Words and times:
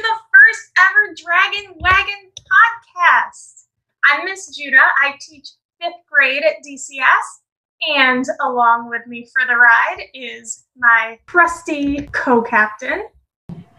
the 0.00 0.16
first 0.32 0.70
ever 0.80 1.14
Dragon 1.14 1.74
Wagon 1.78 2.30
podcast. 2.48 3.64
I'm 4.02 4.24
Miss 4.24 4.56
Judah. 4.56 4.78
I 4.98 5.12
teach 5.20 5.48
fifth 5.78 6.06
grade 6.10 6.42
at 6.42 6.64
DCS, 6.66 7.94
and 7.98 8.24
along 8.40 8.88
with 8.88 9.06
me 9.06 9.28
for 9.30 9.46
the 9.46 9.56
ride 9.56 10.04
is 10.14 10.64
my 10.74 11.18
trusty 11.26 12.08
co 12.12 12.40
captain. 12.40 13.08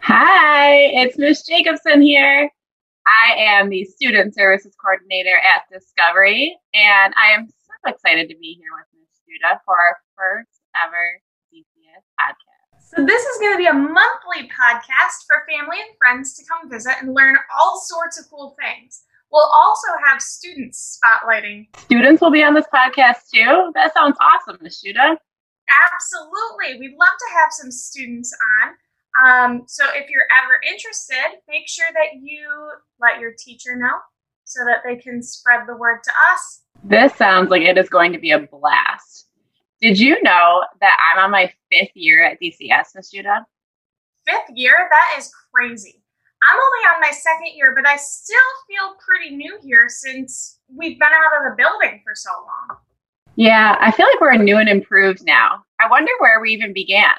Hi, 0.02 0.74
it's 1.02 1.18
Miss 1.18 1.44
Jacobson 1.44 2.00
here. 2.00 2.48
I 3.04 3.34
am 3.36 3.68
the 3.68 3.84
Student 3.84 4.32
Services 4.32 4.76
Coordinator 4.80 5.36
at 5.36 5.62
Discovery, 5.72 6.56
and 6.72 7.12
I 7.16 7.32
am 7.32 7.48
so 7.48 7.90
excited 7.90 8.28
to 8.28 8.36
be 8.36 8.56
here 8.60 8.70
with 8.76 8.86
Miss 8.94 9.10
Judah 9.26 9.60
for 9.64 9.74
our 9.74 9.96
first 10.16 10.60
ever 10.76 11.20
DCS 11.52 12.04
podcast. 12.20 12.51
So, 12.94 13.02
this 13.06 13.22
is 13.22 13.40
going 13.40 13.54
to 13.54 13.58
be 13.58 13.66
a 13.66 13.72
monthly 13.72 14.50
podcast 14.52 15.24
for 15.26 15.46
family 15.48 15.78
and 15.80 15.96
friends 15.96 16.34
to 16.34 16.44
come 16.44 16.70
visit 16.70 16.92
and 17.00 17.14
learn 17.14 17.36
all 17.58 17.80
sorts 17.80 18.20
of 18.20 18.28
cool 18.28 18.54
things. 18.60 19.04
We'll 19.32 19.50
also 19.50 19.88
have 20.06 20.20
students 20.20 21.00
spotlighting. 21.00 21.68
Students 21.78 22.20
will 22.20 22.30
be 22.30 22.42
on 22.42 22.52
this 22.52 22.66
podcast 22.66 23.30
too. 23.32 23.72
That 23.74 23.94
sounds 23.94 24.18
awesome, 24.20 24.58
Miss 24.60 24.82
Judah. 24.82 25.16
Absolutely. 25.94 26.80
We'd 26.80 26.98
love 26.98 27.16
to 27.18 27.34
have 27.40 27.48
some 27.50 27.70
students 27.70 28.36
on. 28.60 28.74
Um, 29.24 29.62
so 29.66 29.84
if 29.94 30.10
you're 30.10 30.28
ever 30.44 30.60
interested, 30.70 31.40
make 31.48 31.66
sure 31.68 31.88
that 31.94 32.20
you 32.20 32.46
let 33.00 33.20
your 33.20 33.32
teacher 33.38 33.74
know 33.74 34.00
so 34.44 34.66
that 34.66 34.82
they 34.84 34.96
can 34.96 35.22
spread 35.22 35.60
the 35.66 35.76
word 35.76 36.00
to 36.04 36.10
us. 36.30 36.60
This 36.84 37.14
sounds 37.14 37.48
like 37.48 37.62
it 37.62 37.78
is 37.78 37.88
going 37.88 38.12
to 38.12 38.18
be 38.18 38.32
a 38.32 38.40
blast. 38.40 39.28
Did 39.82 39.98
you 39.98 40.22
know 40.22 40.62
that 40.80 40.96
I'm 41.10 41.24
on 41.24 41.32
my 41.32 41.52
fifth 41.68 41.90
year 41.96 42.24
at 42.24 42.40
DCS, 42.40 42.94
Miss 42.94 43.10
Judah? 43.10 43.44
Fifth 44.24 44.54
year? 44.54 44.74
That 44.88 45.18
is 45.18 45.32
crazy. 45.52 46.04
I'm 46.48 46.56
only 46.56 46.94
on 46.94 47.00
my 47.00 47.10
second 47.10 47.56
year, 47.56 47.74
but 47.74 47.84
I 47.84 47.96
still 47.96 48.36
feel 48.68 48.94
pretty 49.04 49.34
new 49.34 49.58
here 49.60 49.88
since 49.88 50.60
we've 50.72 51.00
been 51.00 51.08
out 51.08 51.36
of 51.36 51.50
the 51.50 51.56
building 51.60 52.00
for 52.04 52.14
so 52.14 52.30
long. 52.30 52.78
Yeah, 53.34 53.76
I 53.80 53.90
feel 53.90 54.06
like 54.06 54.20
we're 54.20 54.36
new 54.36 54.58
and 54.58 54.68
improved 54.68 55.24
now. 55.26 55.64
I 55.80 55.90
wonder 55.90 56.12
where 56.20 56.40
we 56.40 56.52
even 56.52 56.72
began. 56.72 57.16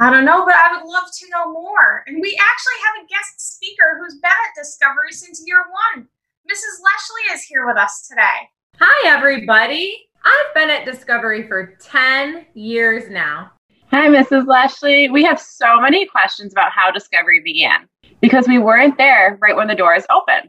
I 0.00 0.10
don't 0.10 0.24
know, 0.24 0.44
but 0.44 0.56
I 0.56 0.76
would 0.76 0.88
love 0.90 1.06
to 1.16 1.30
know 1.30 1.52
more. 1.52 2.02
And 2.08 2.20
we 2.20 2.36
actually 2.40 2.80
have 2.88 3.04
a 3.04 3.08
guest 3.08 3.54
speaker 3.54 4.00
who's 4.00 4.14
been 4.14 4.32
at 4.32 4.60
Discovery 4.60 5.12
since 5.12 5.44
year 5.46 5.62
one. 5.94 6.08
Mrs. 6.50 6.82
Leshley 6.82 7.34
is 7.36 7.42
here 7.44 7.64
with 7.68 7.76
us 7.76 8.08
today. 8.08 8.50
Hi, 8.80 9.08
everybody. 9.16 10.08
I've 10.24 10.54
been 10.54 10.70
at 10.70 10.86
Discovery 10.86 11.46
for 11.46 11.76
10 11.80 12.46
years 12.54 13.10
now. 13.10 13.52
Hi, 13.90 14.08
Mrs. 14.08 14.46
Leshley. 14.46 15.12
We 15.12 15.22
have 15.24 15.38
so 15.38 15.80
many 15.80 16.06
questions 16.06 16.52
about 16.52 16.72
how 16.72 16.90
Discovery 16.90 17.40
began 17.40 17.88
because 18.20 18.48
we 18.48 18.58
weren't 18.58 18.96
there 18.96 19.38
right 19.42 19.54
when 19.54 19.68
the 19.68 19.74
doors 19.74 20.04
opened. 20.10 20.48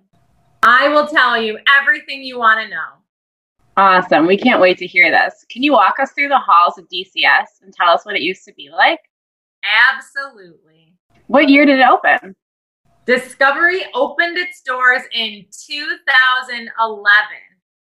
I 0.64 0.88
will 0.88 1.08
tell 1.08 1.40
you 1.40 1.60
everything 1.80 2.24
you 2.24 2.40
want 2.40 2.62
to 2.62 2.70
know. 2.70 2.88
Awesome. 3.78 4.26
We 4.26 4.38
can't 4.38 4.62
wait 4.62 4.78
to 4.78 4.88
hear 4.88 5.12
this. 5.12 5.46
Can 5.50 5.62
you 5.62 5.74
walk 5.74 6.00
us 6.00 6.12
through 6.14 6.30
the 6.30 6.40
halls 6.40 6.78
of 6.78 6.88
DCS 6.88 7.62
and 7.62 7.74
tell 7.74 7.90
us 7.90 8.06
what 8.06 8.16
it 8.16 8.22
used 8.22 8.46
to 8.46 8.54
be 8.54 8.70
like? 8.70 9.00
Absolutely. 9.94 10.94
What 11.28 11.50
year 11.50 11.66
did 11.66 11.80
it 11.80 11.86
open? 11.86 12.36
Discovery 13.06 13.84
opened 13.94 14.38
its 14.38 14.62
doors 14.62 15.02
in 15.14 15.46
2011, 15.68 16.72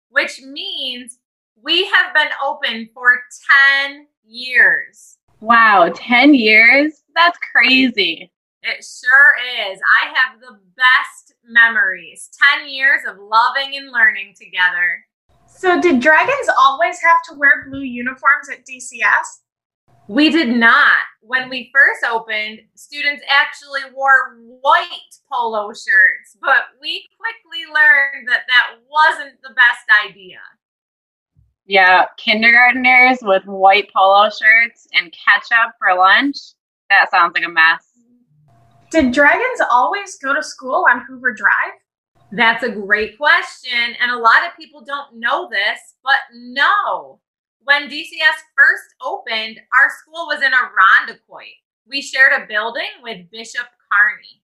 which 0.08 0.40
means 0.40 1.18
we 1.62 1.84
have 1.86 2.12
been 2.14 2.28
open 2.44 2.88
for 2.92 3.20
10 3.84 4.06
years. 4.24 5.18
Wow, 5.40 5.92
10 5.94 6.34
years? 6.34 7.02
That's 7.14 7.38
crazy. 7.52 8.30
It 8.62 8.84
sure 8.84 9.70
is. 9.70 9.80
I 10.02 10.12
have 10.14 10.40
the 10.40 10.58
best 10.76 11.34
memories 11.44 12.30
10 12.58 12.68
years 12.68 13.00
of 13.08 13.16
loving 13.18 13.76
and 13.76 13.90
learning 13.90 14.34
together. 14.38 15.04
So, 15.48 15.80
did 15.80 16.00
dragons 16.00 16.48
always 16.58 17.00
have 17.02 17.18
to 17.28 17.34
wear 17.38 17.66
blue 17.68 17.82
uniforms 17.82 18.48
at 18.50 18.64
DCS? 18.64 19.42
We 20.08 20.30
did 20.30 20.48
not. 20.48 20.98
When 21.20 21.48
we 21.48 21.70
first 21.72 22.04
opened, 22.04 22.60
students 22.74 23.22
actually 23.28 23.82
wore 23.94 24.36
white 24.60 24.88
polo 25.30 25.68
shirts, 25.68 26.36
but 26.40 26.64
we 26.80 27.06
quickly 27.18 27.64
learned 27.72 28.28
that 28.28 28.42
that 28.48 28.78
wasn't 28.88 29.40
the 29.42 29.54
best 29.54 29.86
idea. 30.08 30.38
Yeah, 31.72 32.04
kindergarteners 32.20 33.22
with 33.22 33.46
white 33.46 33.90
polo 33.96 34.28
shirts 34.28 34.86
and 34.92 35.10
ketchup 35.10 35.72
for 35.78 35.96
lunch. 35.96 36.36
That 36.90 37.10
sounds 37.10 37.32
like 37.34 37.46
a 37.46 37.48
mess. 37.48 37.82
Did 38.90 39.14
dragons 39.14 39.62
always 39.70 40.18
go 40.18 40.34
to 40.34 40.42
school 40.42 40.84
on 40.90 41.00
Hoover 41.08 41.32
Drive? 41.32 41.72
That's 42.30 42.62
a 42.62 42.68
great 42.68 43.16
question, 43.16 43.96
and 44.02 44.10
a 44.10 44.18
lot 44.18 44.46
of 44.46 44.54
people 44.54 44.84
don't 44.84 45.18
know 45.18 45.48
this, 45.48 45.94
but 46.04 46.16
no. 46.34 47.20
When 47.64 47.88
DCS 47.88 48.36
first 48.54 48.94
opened, 49.00 49.58
our 49.72 49.88
school 50.02 50.26
was 50.26 50.42
in 50.42 50.52
Irondequoit. 50.52 51.56
We 51.88 52.02
shared 52.02 52.34
a 52.34 52.46
building 52.46 53.00
with 53.02 53.30
Bishop 53.30 53.68
Kearney. 53.90 54.42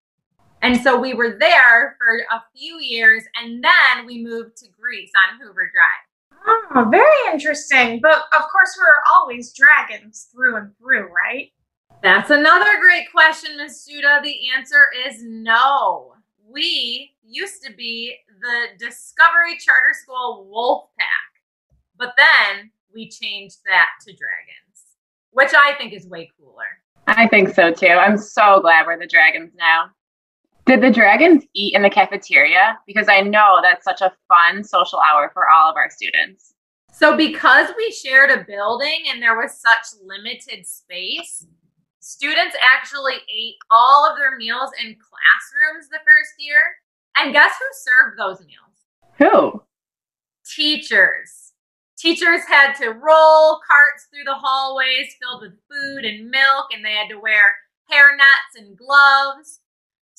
And 0.62 0.80
so 0.80 0.98
we 0.98 1.12
were 1.12 1.36
there 1.38 1.94
for 1.98 2.20
a 2.34 2.42
few 2.56 2.78
years, 2.80 3.24
and 3.36 3.62
then 3.62 4.06
we 4.06 4.24
moved 4.24 4.56
to 4.56 4.68
Greece 4.80 5.12
on 5.28 5.38
Hoover 5.38 5.70
Drive. 5.74 6.07
Oh, 6.46 6.86
very 6.90 7.32
interesting. 7.32 8.00
But 8.00 8.18
of 8.36 8.42
course, 8.50 8.76
we're 8.78 9.02
always 9.14 9.52
dragons 9.52 10.28
through 10.32 10.56
and 10.56 10.76
through, 10.78 11.08
right? 11.12 11.50
That's 12.02 12.30
another 12.30 12.78
great 12.80 13.10
question, 13.10 13.56
Miss 13.56 13.86
Judah. 13.86 14.20
The 14.22 14.36
answer 14.56 14.86
is 15.06 15.22
no. 15.22 16.14
We 16.48 17.10
used 17.24 17.62
to 17.64 17.72
be 17.74 18.14
the 18.40 18.78
Discovery 18.78 19.58
Charter 19.58 19.94
School 20.02 20.46
Wolf 20.50 20.90
Pack, 20.98 21.42
but 21.98 22.14
then 22.16 22.70
we 22.94 23.08
changed 23.08 23.58
that 23.66 23.88
to 24.06 24.12
dragons, 24.12 24.96
which 25.32 25.52
I 25.54 25.74
think 25.74 25.92
is 25.92 26.06
way 26.06 26.30
cooler. 26.38 26.64
I 27.06 27.26
think 27.26 27.54
so 27.54 27.72
too. 27.72 27.86
I'm 27.88 28.16
so 28.16 28.60
glad 28.60 28.86
we're 28.86 28.98
the 28.98 29.06
dragons 29.06 29.52
now. 29.58 29.90
Did 30.68 30.82
the 30.82 30.90
dragons 30.90 31.44
eat 31.54 31.74
in 31.74 31.80
the 31.80 31.88
cafeteria? 31.88 32.78
Because 32.86 33.08
I 33.08 33.22
know 33.22 33.60
that's 33.62 33.84
such 33.84 34.02
a 34.02 34.12
fun 34.28 34.62
social 34.62 35.00
hour 35.00 35.30
for 35.32 35.48
all 35.48 35.70
of 35.70 35.76
our 35.76 35.88
students. 35.88 36.52
So, 36.92 37.16
because 37.16 37.70
we 37.78 37.90
shared 37.90 38.28
a 38.28 38.44
building 38.44 39.04
and 39.08 39.22
there 39.22 39.34
was 39.34 39.58
such 39.58 39.98
limited 40.04 40.66
space, 40.66 41.46
students 42.00 42.54
actually 42.76 43.14
ate 43.14 43.54
all 43.70 44.06
of 44.10 44.18
their 44.18 44.36
meals 44.36 44.68
in 44.78 44.94
classrooms 44.94 45.88
the 45.88 46.00
first 46.04 46.34
year. 46.38 46.60
And 47.16 47.32
guess 47.32 47.52
who 47.58 47.64
served 47.72 48.18
those 48.18 48.46
meals? 48.46 48.76
Who? 49.16 49.62
Teachers. 50.54 51.54
Teachers 51.96 52.42
had 52.46 52.74
to 52.74 52.90
roll 52.90 53.58
carts 53.66 54.06
through 54.12 54.24
the 54.26 54.34
hallways 54.34 55.14
filled 55.18 55.40
with 55.40 55.52
food 55.70 56.04
and 56.04 56.30
milk, 56.30 56.66
and 56.72 56.84
they 56.84 56.92
had 56.92 57.08
to 57.08 57.18
wear 57.18 57.56
hair 57.88 58.14
nets 58.14 58.54
and 58.54 58.76
gloves. 58.76 59.60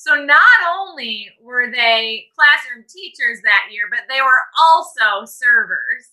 So, 0.00 0.14
not 0.14 0.40
only 0.78 1.28
were 1.42 1.70
they 1.70 2.24
classroom 2.34 2.86
teachers 2.88 3.42
that 3.44 3.66
year, 3.70 3.82
but 3.90 4.04
they 4.08 4.22
were 4.22 4.42
also 4.58 5.26
servers. 5.26 6.08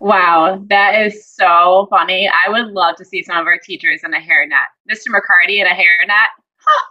Wow, 0.00 0.64
that 0.70 0.98
is 1.02 1.28
so 1.28 1.86
funny. 1.90 2.30
I 2.30 2.48
would 2.48 2.68
love 2.68 2.96
to 2.96 3.04
see 3.04 3.22
some 3.22 3.36
of 3.36 3.46
our 3.46 3.58
teachers 3.58 4.00
in 4.04 4.14
a 4.14 4.16
hairnet. 4.16 4.72
Mr. 4.90 5.08
McCarty 5.08 5.60
in 5.60 5.66
a 5.66 5.74
hairnet. 5.74 6.28
Huh. 6.56 6.84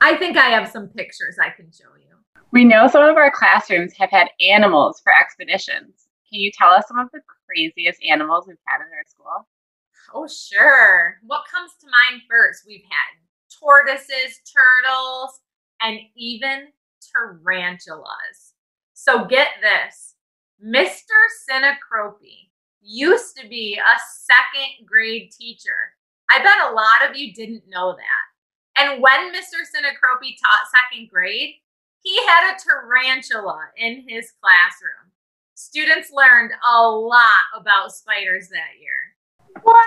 I 0.00 0.16
think 0.16 0.36
I 0.36 0.46
have 0.46 0.68
some 0.68 0.88
pictures 0.88 1.36
I 1.40 1.50
can 1.50 1.70
show 1.70 1.94
you. 2.00 2.16
We 2.50 2.64
know 2.64 2.88
some 2.88 3.08
of 3.08 3.16
our 3.16 3.30
classrooms 3.30 3.92
have 3.96 4.10
had 4.10 4.26
animals 4.40 5.00
for 5.04 5.12
expeditions. 5.14 6.08
Can 6.28 6.40
you 6.40 6.50
tell 6.50 6.70
us 6.70 6.82
some 6.88 6.98
of 6.98 7.10
the 7.12 7.20
craziest 7.46 8.02
animals 8.02 8.46
we've 8.48 8.56
had 8.66 8.78
in 8.78 8.92
our 8.92 9.04
school? 9.06 9.46
Oh, 10.12 10.26
sure. 10.26 11.18
What 11.24 11.44
comes 11.48 11.70
to 11.80 11.86
mind 11.86 12.22
first? 12.28 12.64
We've 12.66 12.82
had 12.90 13.22
tortoises, 13.60 14.40
turtles, 14.50 15.40
and 15.80 15.98
even 16.16 16.68
tarantulas. 17.14 18.54
So 18.94 19.24
get 19.24 19.48
this 19.60 20.14
Mr. 20.64 21.16
Sinacropi 21.48 22.48
used 22.80 23.36
to 23.36 23.48
be 23.48 23.78
a 23.78 23.98
second 24.24 24.86
grade 24.86 25.30
teacher. 25.30 25.94
I 26.30 26.38
bet 26.38 26.70
a 26.70 26.74
lot 26.74 27.08
of 27.08 27.16
you 27.16 27.32
didn't 27.34 27.68
know 27.68 27.94
that. 27.94 28.82
And 28.82 29.02
when 29.02 29.32
Mr. 29.32 29.60
Sinacropi 29.64 30.36
taught 30.42 30.70
second 30.70 31.08
grade, 31.10 31.54
he 32.02 32.16
had 32.26 32.54
a 32.54 32.58
tarantula 32.58 33.68
in 33.76 34.04
his 34.06 34.32
classroom. 34.40 35.12
Students 35.54 36.10
learned 36.12 36.52
a 36.70 36.82
lot 36.88 37.44
about 37.54 37.92
spiders 37.92 38.48
that 38.48 38.78
year. 38.80 39.16
What? 39.62 39.86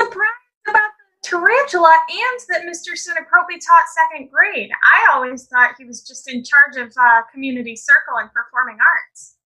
Surprised 0.00 0.68
about 0.68 0.90
tarantula 1.24 1.94
and 2.08 2.40
that 2.50 2.62
Mr. 2.62 2.92
Sinacropi 2.92 3.58
taught 3.58 3.84
second 4.12 4.30
grade. 4.30 4.70
I 4.84 5.14
always 5.14 5.46
thought 5.46 5.74
he 5.78 5.84
was 5.84 6.02
just 6.02 6.30
in 6.30 6.44
charge 6.44 6.76
of 6.76 6.92
uh, 6.96 7.22
community 7.32 7.74
circle 7.74 8.18
and 8.18 8.30
performing 8.32 8.78
arts. 8.78 9.36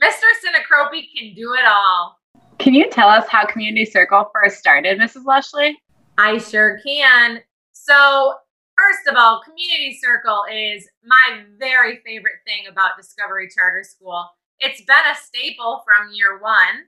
Mr. 0.00 0.26
Sinacropi 0.44 1.06
can 1.16 1.34
do 1.34 1.54
it 1.54 1.64
all. 1.66 2.18
Can 2.58 2.74
you 2.74 2.88
tell 2.90 3.08
us 3.08 3.26
how 3.28 3.44
Community 3.46 3.84
Circle 3.84 4.30
first 4.32 4.58
started, 4.58 4.98
Mrs. 4.98 5.24
Leshley? 5.24 5.74
I 6.18 6.38
sure 6.38 6.80
can. 6.84 7.40
So, 7.72 8.34
First 8.76 9.08
of 9.08 9.16
all, 9.16 9.40
Community 9.42 9.98
Circle 10.02 10.44
is 10.52 10.86
my 11.02 11.44
very 11.58 12.00
favorite 12.04 12.44
thing 12.46 12.66
about 12.70 12.98
Discovery 12.98 13.48
Charter 13.48 13.82
School. 13.82 14.28
It's 14.60 14.82
been 14.82 14.96
a 15.10 15.16
staple 15.16 15.82
from 15.84 16.12
year 16.12 16.38
one. 16.38 16.84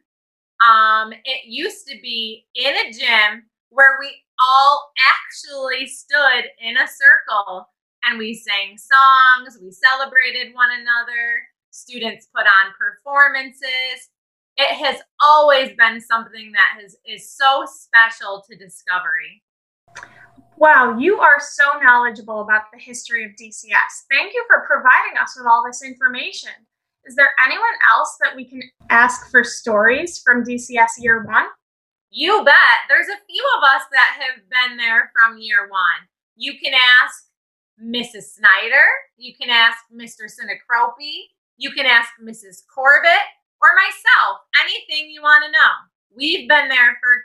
Um, 0.61 1.13
it 1.25 1.47
used 1.47 1.87
to 1.89 1.97
be 2.03 2.47
in 2.55 2.75
a 2.75 2.93
gym 2.93 3.45
where 3.71 3.97
we 4.01 4.15
all 4.39 4.91
actually 4.99 5.87
stood 5.87 6.45
in 6.61 6.77
a 6.77 6.87
circle 6.87 7.69
and 8.05 8.19
we 8.19 8.35
sang 8.35 8.77
songs, 8.79 9.59
we 9.63 9.71
celebrated 9.71 10.55
one 10.55 10.71
another, 10.71 11.43
students 11.71 12.29
put 12.35 12.47
on 12.47 12.73
performances. 12.79 14.09
It 14.57 14.75
has 14.75 15.01
always 15.23 15.71
been 15.77 16.01
something 16.01 16.53
that 16.53 16.83
has, 16.83 16.97
is 17.07 17.31
so 17.37 17.65
special 17.67 18.43
to 18.51 18.57
Discovery. 18.57 19.43
Wow, 20.57 20.99
you 20.99 21.21
are 21.21 21.39
so 21.39 21.79
knowledgeable 21.81 22.41
about 22.41 22.63
the 22.73 22.81
history 22.81 23.25
of 23.25 23.31
DCS. 23.33 24.09
Thank 24.11 24.35
you 24.35 24.45
for 24.49 24.67
providing 24.67 25.17
us 25.21 25.37
with 25.37 25.47
all 25.47 25.63
this 25.65 25.85
information. 25.85 26.51
Is 27.05 27.15
there 27.15 27.31
anyone 27.45 27.65
else 27.89 28.17
that 28.21 28.35
we 28.35 28.45
can 28.45 28.63
ask 28.91 29.31
for 29.31 29.45
stories 29.45 30.21
from 30.21 30.45
DCS 30.45 30.99
year 30.99 31.25
one? 31.25 31.47
You 32.11 32.43
bet. 32.45 32.89
There's 32.89 33.09
a 33.09 33.25
few 33.29 33.45
of 33.57 33.63
us 33.65 33.83
that 33.93 34.19
have 34.21 34.43
been 34.49 34.77
there 34.77 35.13
from 35.13 35.39
year 35.39 35.69
one. 35.69 36.09
You 36.37 36.59
can 36.59 36.73
ask 36.73 37.25
Mrs. 37.83 38.35
Snyder. 38.35 38.85
You 39.17 39.35
can 39.41 39.51
ask 39.51 39.79
Mr. 39.93 40.25
Sinacropi. 40.25 41.29
You 41.59 41.71
can 41.73 41.87
ask 41.87 42.11
Mrs. 42.23 42.63
Corbett 42.73 43.27
or 43.61 43.69
myself. 43.77 44.39
Anything 44.61 45.11
you 45.11 45.21
want 45.23 45.45
to 45.45 45.51
know. 45.51 45.69
We've 46.17 46.49
been 46.49 46.69
there 46.69 46.99
for 47.03 47.25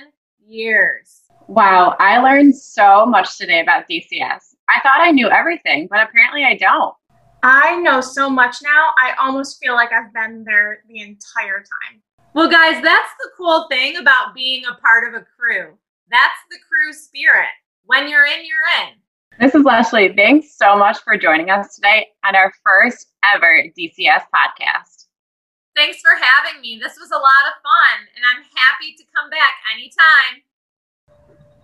10 0.00 0.12
years. 0.46 1.22
Wow, 1.46 1.96
I 1.98 2.18
learned 2.18 2.56
so 2.56 3.06
much 3.06 3.38
today 3.38 3.60
about 3.60 3.88
DCS. 3.88 4.54
I 4.68 4.80
thought 4.82 5.00
I 5.00 5.12
knew 5.12 5.30
everything, 5.30 5.86
but 5.90 6.00
apparently 6.00 6.44
I 6.44 6.56
don't. 6.56 6.94
I 7.42 7.76
know 7.80 8.00
so 8.00 8.28
much 8.28 8.56
now, 8.62 8.88
I 8.98 9.14
almost 9.20 9.58
feel 9.62 9.74
like 9.74 9.90
I've 9.92 10.12
been 10.12 10.44
there 10.44 10.82
the 10.88 11.00
entire 11.00 11.58
time. 11.58 12.02
Well, 12.34 12.48
guys, 12.48 12.82
that's 12.82 13.12
the 13.18 13.30
cool 13.36 13.66
thing 13.68 13.96
about 13.96 14.34
being 14.34 14.64
a 14.66 14.74
part 14.80 15.08
of 15.08 15.14
a 15.14 15.24
crew. 15.24 15.76
That's 16.10 16.40
the 16.50 16.58
crew 16.68 16.92
spirit. 16.92 17.48
When 17.84 18.08
you're 18.08 18.26
in, 18.26 18.44
you're 18.44 18.86
in. 18.86 18.94
This 19.40 19.54
is 19.54 19.64
Leslie. 19.64 20.14
Thanks 20.14 20.56
so 20.56 20.76
much 20.76 20.98
for 20.98 21.16
joining 21.16 21.50
us 21.50 21.74
today 21.74 22.08
on 22.24 22.36
our 22.36 22.52
first 22.64 23.08
ever 23.34 23.64
DCS 23.76 24.22
podcast. 24.34 25.06
Thanks 25.74 26.00
for 26.00 26.10
having 26.10 26.60
me. 26.60 26.78
This 26.82 26.98
was 26.98 27.10
a 27.10 27.14
lot 27.14 27.46
of 27.46 27.54
fun, 27.62 28.08
and 28.14 28.24
I'm 28.24 28.42
happy 28.42 28.94
to 28.98 29.04
come 29.14 29.30
back 29.30 29.54
anytime. 29.74 30.42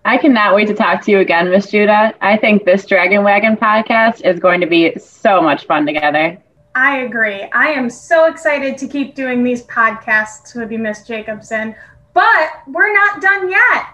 I 0.04 0.18
cannot 0.18 0.54
wait 0.54 0.68
to 0.68 0.74
talk 0.74 1.02
to 1.02 1.10
you 1.10 1.18
again, 1.18 1.50
Miss 1.50 1.70
Judah. 1.70 2.14
I 2.20 2.36
think 2.36 2.64
this 2.64 2.86
Dragon 2.86 3.24
Wagon 3.24 3.56
podcast 3.56 4.24
is 4.24 4.38
going 4.38 4.60
to 4.60 4.66
be 4.66 4.96
so 4.98 5.42
much 5.42 5.66
fun 5.66 5.84
together. 5.84 6.38
I 6.74 6.98
agree. 6.98 7.42
I 7.52 7.68
am 7.68 7.88
so 7.88 8.26
excited 8.26 8.76
to 8.78 8.88
keep 8.88 9.14
doing 9.14 9.44
these 9.44 9.62
podcasts 9.64 10.54
with 10.56 10.72
you, 10.72 10.78
Miss 10.78 11.06
Jacobson, 11.06 11.74
but 12.14 12.50
we're 12.66 12.92
not 12.92 13.20
done 13.20 13.48
yet. 13.48 13.86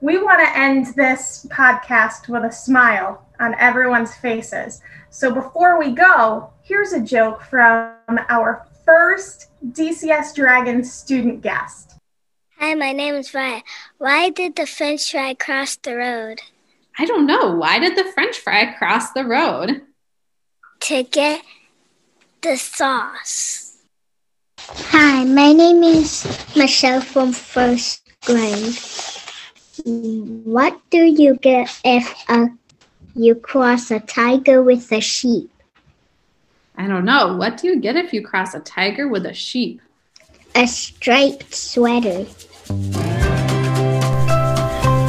We 0.00 0.22
want 0.22 0.40
to 0.40 0.58
end 0.58 0.94
this 0.94 1.46
podcast 1.50 2.28
with 2.28 2.44
a 2.44 2.52
smile 2.52 3.26
on 3.40 3.54
everyone's 3.58 4.14
faces. 4.14 4.80
So 5.10 5.34
before 5.34 5.78
we 5.78 5.90
go, 5.90 6.52
here's 6.62 6.92
a 6.92 7.00
joke 7.00 7.42
from 7.42 7.96
our 8.28 8.66
first 8.84 9.48
DCS 9.72 10.34
Dragon 10.34 10.84
student 10.84 11.42
guest. 11.42 11.96
Hi, 12.58 12.74
my 12.74 12.92
name 12.92 13.14
is 13.14 13.34
Ryan. 13.34 13.62
Why 13.98 14.30
did 14.30 14.54
the 14.54 14.66
french 14.66 15.10
fry 15.10 15.34
cross 15.34 15.76
the 15.76 15.96
road? 15.96 16.40
I 16.98 17.06
don't 17.06 17.26
know. 17.26 17.56
Why 17.56 17.78
did 17.78 17.96
the 17.96 18.10
french 18.12 18.38
fry 18.38 18.72
cross 18.74 19.12
the 19.12 19.24
road? 19.24 19.82
To 20.80 21.02
get 21.02 21.42
the 22.42 22.56
sauce. 22.56 23.76
Hi, 24.58 25.24
my 25.24 25.52
name 25.52 25.82
is 25.82 26.24
Michelle 26.56 27.00
from 27.00 27.32
first 27.32 28.02
grade. 28.24 28.76
What 29.84 30.80
do 30.90 31.04
you 31.04 31.36
get 31.36 31.80
if 31.84 32.24
uh, 32.28 32.48
you 33.14 33.34
cross 33.34 33.90
a 33.90 34.00
tiger 34.00 34.62
with 34.62 34.90
a 34.92 35.00
sheep? 35.00 35.50
I 36.76 36.86
don't 36.86 37.04
know. 37.04 37.36
What 37.36 37.58
do 37.58 37.68
you 37.68 37.80
get 37.80 37.96
if 37.96 38.12
you 38.12 38.22
cross 38.24 38.54
a 38.54 38.60
tiger 38.60 39.08
with 39.08 39.26
a 39.26 39.34
sheep? 39.34 39.80
A 40.54 40.66
striped 40.66 41.54
sweater. 41.54 42.24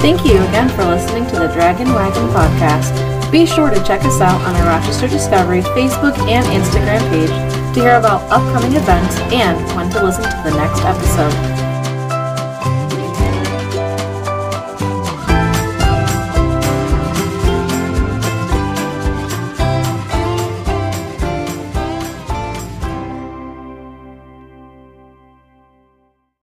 Thank 0.01 0.25
you 0.25 0.36
again 0.36 0.69
for 0.69 0.83
listening 0.86 1.28
to 1.28 1.39
the 1.39 1.48
Dragon 1.48 1.94
Wagon 1.94 2.28
podcast. 2.30 3.10
Be 3.31 3.45
sure 3.45 3.69
to 3.69 3.81
check 3.83 4.04
us 4.04 4.19
out 4.19 4.42
on 4.42 4.56
our 4.57 4.68
Rochester 4.68 5.07
Discovery 5.07 5.62
Facebook 5.62 6.18
and 6.28 6.45
Instagram 6.48 7.00
page 7.10 7.30
to 7.74 7.80
hear 7.80 7.95
about 7.95 8.30
upcoming 8.30 8.75
events 8.75 9.18
and 9.31 9.57
when 9.74 9.89
to 9.92 10.04
listen 10.04 10.24
to 10.24 10.42
the 10.44 10.51
next 10.57 10.81
episode. 10.83 11.60